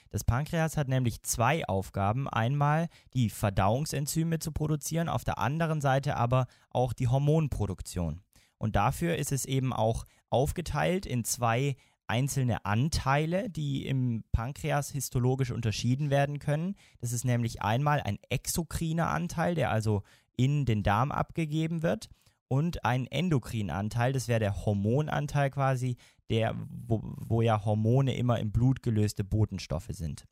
[0.09, 2.29] Das Pankreas hat nämlich zwei Aufgaben.
[2.29, 8.21] Einmal die Verdauungsenzyme zu produzieren, auf der anderen Seite aber auch die Hormonproduktion.
[8.63, 11.75] Und dafür ist es eben auch aufgeteilt in zwei
[12.07, 16.77] einzelne Anteile, die im Pankreas histologisch unterschieden werden können.
[17.01, 20.03] Das ist nämlich einmal ein exokriner Anteil, der also
[20.37, 22.07] in den Darm abgegeben wird,
[22.47, 25.97] und ein endokriner Anteil, das wäre der Hormonanteil quasi,
[26.29, 30.23] der, wo, wo ja Hormone immer im Blut gelöste Botenstoffe sind.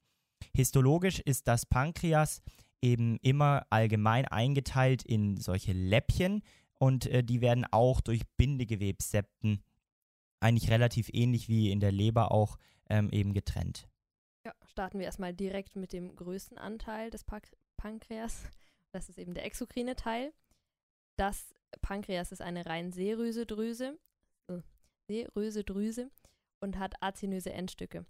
[0.55, 2.41] Histologisch ist das Pankreas
[2.81, 6.43] eben immer allgemein eingeteilt in solche Läppchen
[6.81, 9.63] und äh, die werden auch durch Bindegewebssepten
[10.39, 12.57] eigentlich relativ ähnlich wie in der Leber auch
[12.89, 13.87] ähm, eben getrennt.
[14.43, 18.49] Ja, starten wir erstmal direkt mit dem größten Anteil des Pak Pankreas.
[18.93, 20.33] Das ist eben der exokrine Teil.
[21.17, 23.99] Das Pankreas ist eine rein seröse Drüse,
[24.47, 24.61] äh,
[25.07, 26.09] seröse Drüse
[26.61, 28.07] und hat azinöse Endstücke.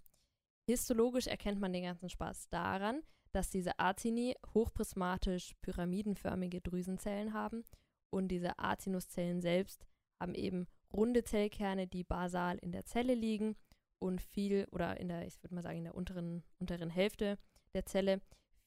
[0.66, 7.64] Histologisch erkennt man den ganzen Spaß daran, dass diese Acini hochprismatisch pyramidenförmige Drüsenzellen haben
[8.12, 9.86] und diese Acinuszellen selbst
[10.20, 13.56] haben eben runde Zellkerne, die basal in der Zelle liegen
[13.98, 17.38] und viel, oder in der, ich würde mal sagen, in der unteren, unteren Hälfte
[17.74, 18.20] der Zelle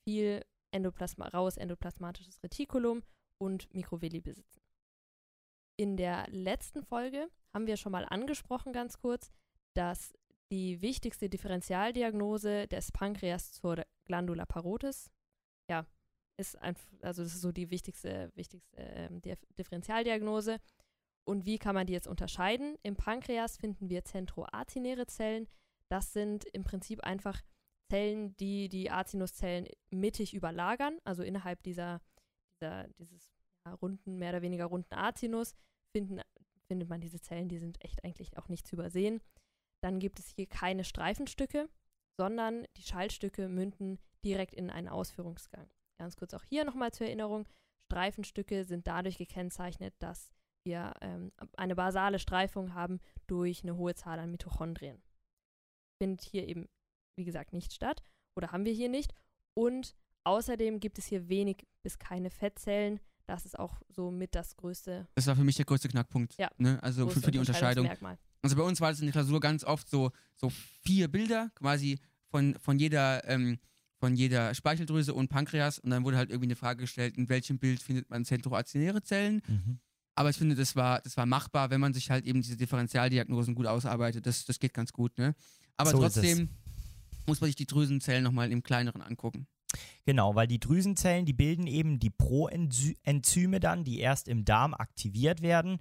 [0.04, 3.04] viel Endoplasma, raues endoplasmatisches Retikulum
[3.38, 4.62] und Mikrovilli besitzen.
[5.78, 9.32] In der letzten Folge haben wir schon mal angesprochen, ganz kurz,
[9.76, 10.14] dass
[10.52, 15.12] die wichtigste Differentialdiagnose des Pankreas zur Glandula parotis,
[15.70, 15.86] ja,
[16.38, 20.60] ist einfach, also das ist so die wichtigste, wichtigste ähm, Dif- Differentialdiagnose.
[21.28, 22.78] Und wie kann man die jetzt unterscheiden?
[22.84, 25.48] Im Pankreas finden wir zentroacinäre Zellen.
[25.90, 27.42] Das sind im Prinzip einfach
[27.92, 32.02] Zellen, die die Acinuszellen mittig überlagern, also innerhalb dieser,
[32.56, 33.32] dieser dieses
[33.82, 35.54] runden, mehr oder weniger runden Acinus
[35.96, 36.22] finden,
[36.68, 39.22] findet man diese Zellen, die sind echt eigentlich auch nicht zu übersehen.
[39.84, 41.70] Dann gibt es hier keine Streifenstücke,
[42.20, 45.70] sondern die Schaltstücke münden direkt in einen Ausführungsgang.
[46.00, 47.48] Ganz kurz auch hier nochmal zur Erinnerung.
[47.92, 50.32] Streifenstücke sind dadurch gekennzeichnet, dass
[50.66, 55.02] wir ähm, eine basale Streifung haben durch eine hohe Zahl an Mitochondrien.
[56.02, 56.68] Findet hier eben,
[57.18, 58.04] wie gesagt, nicht statt
[58.36, 59.14] oder haben wir hier nicht.
[59.54, 63.00] Und außerdem gibt es hier wenig bis keine Fettzellen.
[63.28, 66.38] Das ist auch so mit das größte, Das war für mich der größte Knackpunkt.
[66.38, 66.50] Ja.
[66.58, 66.82] Ne?
[66.84, 67.90] Also für, für die Unterscheidung.
[68.42, 72.00] Also bei uns war das in der Klausur ganz oft so, so vier Bilder, quasi
[72.30, 73.60] von, von jeder, ähm,
[73.98, 77.60] von jeder Speicheldrüse und Pankreas und dann wurde halt irgendwie eine Frage gestellt, in welchem
[77.60, 79.42] Bild findet man zentroacinäre Zellen.
[79.48, 79.80] Mhm.
[80.16, 83.54] Aber ich finde, das war, das war machbar, wenn man sich halt eben diese Differentialdiagnosen
[83.54, 84.26] gut ausarbeitet.
[84.26, 85.36] Das, das geht ganz gut, ne?
[85.78, 86.50] Aber So trotzdem
[87.28, 89.48] muss man sich die Drüsenzellen nochmal im kleineren angucken.
[90.06, 95.42] Genau, weil die Drüsenzellen, die bilden eben die Proenzyme dann, die erst im Darm aktiviert
[95.42, 95.80] werden.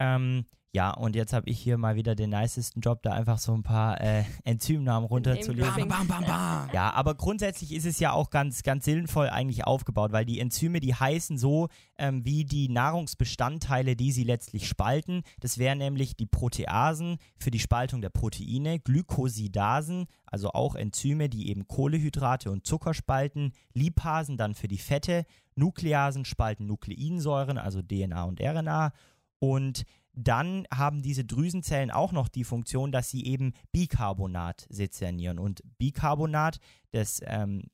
[0.00, 3.54] Ähm, ja, und jetzt habe ich hier mal wieder den nicesten Job, da einfach so
[3.54, 5.88] ein paar äh, Enzymnamen runterzulesen.
[5.88, 6.68] Bam, bam, bam.
[6.74, 10.80] Ja, aber grundsätzlich ist es ja auch ganz, ganz sinnvoll eigentlich aufgebaut, weil die Enzyme,
[10.80, 15.22] die heißen so ähm, wie die Nahrungsbestandteile, die sie letztlich spalten.
[15.40, 21.48] Das wären nämlich die Proteasen für die Spaltung der Proteine, Glykosidasen, also auch Enzyme, die
[21.48, 28.22] eben Kohlehydrate und Zucker spalten, Lipasen dann für die Fette, Nukleasen spalten Nukleinsäuren, also DNA
[28.24, 28.92] und RNA
[29.38, 35.38] und dann haben diese Drüsenzellen auch noch die Funktion, dass sie eben Bicarbonat sezernieren.
[35.38, 36.58] Und Bicarbonat,
[36.90, 37.64] das ähm,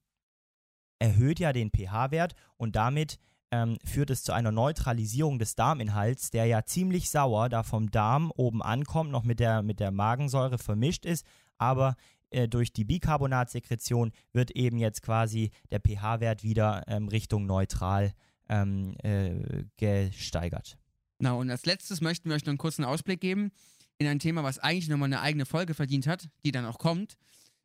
[0.99, 3.19] erhöht ja den pH-Wert und damit
[3.51, 8.33] ähm, führt es zu einer Neutralisierung des Darminhalts, der ja ziemlich sauer da vom Darm
[8.35, 11.25] oben ankommt, noch mit der, mit der Magensäure vermischt ist,
[11.57, 11.95] aber
[12.31, 18.13] äh, durch die Bicarbonatsekretion wird eben jetzt quasi der pH-Wert wieder ähm, Richtung neutral
[18.49, 20.77] ähm, äh, gesteigert.
[21.19, 23.53] Na, und als letztes möchten wir euch noch einen kurzen Ausblick geben
[23.99, 27.17] in ein Thema, was eigentlich nochmal eine eigene Folge verdient hat, die dann auch kommt.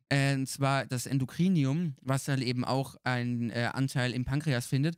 [0.08, 4.96] Äh, und zwar das Endokrinium, was dann eben auch einen äh, Anteil im Pankreas findet.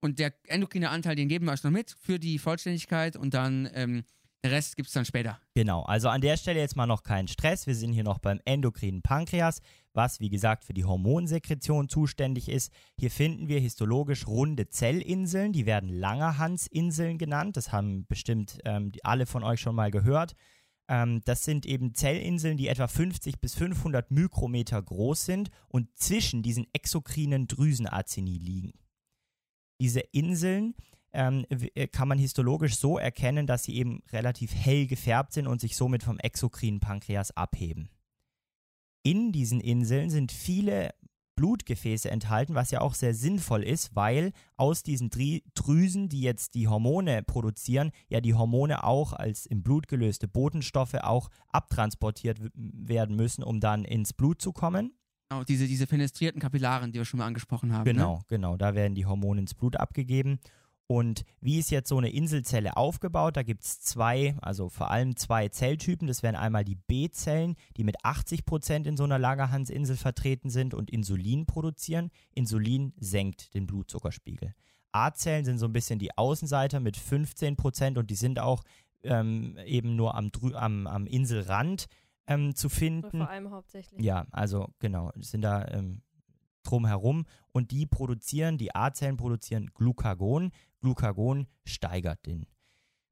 [0.00, 3.70] Und der endokrine Anteil, den geben wir euch noch mit für die Vollständigkeit und dann
[3.74, 4.02] ähm,
[4.44, 5.40] Der Rest gibt es dann später.
[5.54, 7.68] Genau, also an der Stelle jetzt mal noch keinen Stress.
[7.68, 9.60] Wir sind hier noch beim endokrinen Pankreas,
[9.92, 12.72] was wie gesagt für die Hormonsekretion zuständig ist.
[12.98, 17.56] Hier finden wir histologisch runde Zellinseln, die werden Langerhansinseln genannt.
[17.56, 20.34] Das haben bestimmt ähm, die, alle von euch schon mal gehört.
[20.88, 26.42] Ähm, das sind eben Zellinseln, die etwa 50 bis 500 Mikrometer groß sind und zwischen
[26.42, 28.72] diesen exokrinen Drüsenazini liegen.
[29.80, 30.74] Diese Inseln
[31.12, 35.60] ähm, w- kann man histologisch so erkennen, dass sie eben relativ hell gefärbt sind und
[35.60, 37.88] sich somit vom exokrinen Pankreas abheben.
[39.04, 40.90] In diesen Inseln sind viele
[41.34, 46.68] Blutgefäße enthalten, was ja auch sehr sinnvoll ist, weil aus diesen Drüsen, die jetzt die
[46.68, 53.42] Hormone produzieren, ja die Hormone auch als im Blut gelöste Botenstoffe auch abtransportiert werden müssen,
[53.42, 54.92] um dann ins Blut zu kommen.
[55.30, 57.84] Genau, diese, diese fenestrierten Kapillaren, die wir schon mal angesprochen haben.
[57.86, 58.24] Genau, Ne?
[58.28, 58.56] genau.
[58.58, 60.38] Da werden die Hormone ins Blut abgegeben.
[60.86, 63.36] Und wie ist jetzt so eine Inselzelle aufgebaut?
[63.36, 66.06] Da gibt es zwei, also vor allem zwei Zelltypen.
[66.06, 70.74] Das wären einmal die B-Zellen, die mit 80 Prozent in so einer Langerhansinsel vertreten sind
[70.74, 72.10] und Insulin produzieren.
[72.34, 74.54] Insulin senkt den Blutzuckerspiegel.
[74.92, 78.62] A-Zellen sind so ein bisschen die Außenseiter mit 15 Prozent und die sind auch
[79.02, 81.86] ähm, eben nur am, am, am Inselrand
[82.26, 83.18] ähm, zu finden.
[83.18, 84.00] vor allem hauptsächlich.
[84.02, 86.02] Ja, also genau, sind da ähm,
[86.62, 90.52] drumherum und die produzieren, die A-Zellen produzieren Glucagon.
[90.82, 92.46] Glucagon steigert den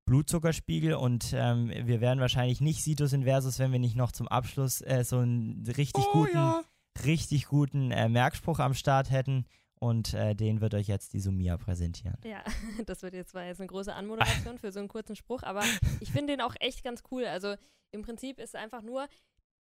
[0.05, 4.81] Blutzuckerspiegel und ähm, wir werden wahrscheinlich nicht Situs Inversus, wenn wir nicht noch zum Abschluss
[4.83, 6.65] äh, so einen richtig Oh guten, ja.
[7.05, 9.47] richtig guten äh, Merkspruch am Start hätten
[9.79, 12.17] und äh, den wird euch jetzt die Sumia präsentieren.
[12.25, 12.43] Ja,
[12.87, 15.63] das wird jetzt, war jetzt eine große Anmoderation für so einen kurzen Spruch, aber
[16.01, 17.25] ich finde den auch echt ganz cool.
[17.25, 17.55] Also
[17.93, 19.09] im Prinzip ist einfach nur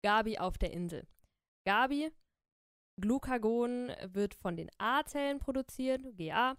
[0.03, 1.07] Gabi auf der Insel.
[1.65, 2.11] Gabi,
[3.01, 6.55] Glucagon wird von den A-Zellen produziert, GA,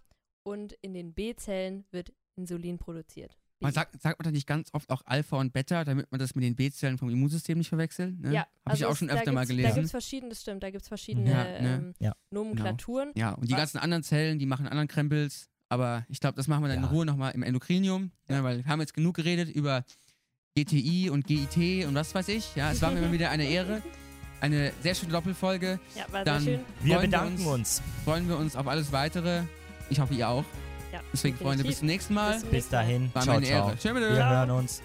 [0.49, 3.37] und in den B-Zellen wird Insulin produziert.
[3.61, 6.37] Man sagt, sagt man da nicht ganz oft auch Alpha und Beta, damit man das
[6.37, 8.21] mit den B-Zellen vom Immunsystem nicht verwechselt?
[8.21, 8.33] Ne?
[8.33, 9.75] Ja, Habe also ich auch schon öfter mal gibt's- Da gelesen.
[9.75, 11.75] gibt es verschiedene, das stimmt, da gibt es verschiedene Ja, ne?
[11.75, 12.13] ähm, Ja.
[12.31, 13.11] Nomenklaturen.
[13.17, 15.49] Ja, und die Was- ganzen anderen Zellen, die machen anderen Krempels.
[15.71, 16.89] Aber ich glaube, das machen wir dann Ja.
[16.89, 19.85] in Ruhe nochmal im Endokrinium, ne, weil wir haben jetzt genug geredet über
[20.57, 22.55] GTI und GIT und was weiß ich.
[22.57, 23.83] Ja, es war mir immer wieder eine Ehre.
[24.41, 25.81] Eine sehr schöne Doppelfolge.
[25.97, 26.65] Ja, war Dann- sehr schön.
[26.81, 27.81] Wir Freuen wir bedanken uns.
[27.81, 27.83] uns.
[28.05, 29.43] Freuen wir uns auf alles weitere.
[29.91, 30.45] Ich hoffe, ihr auch.
[30.93, 31.47] Ja, Deswegen, definitiv.
[31.47, 32.41] Freunde, bis zum nächsten Mal.
[32.51, 33.11] Bis dahin.
[33.13, 33.69] War ciao, meine ciao.
[33.69, 33.79] Ehre.
[33.79, 33.95] Ciao.
[33.95, 34.83] Wir hören uns.